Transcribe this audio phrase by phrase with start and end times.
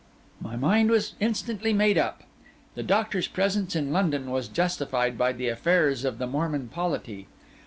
[0.41, 2.23] My mind was instantly made up.
[2.73, 7.27] The doctor's presence in London was justified by the affairs of the Mormon polity.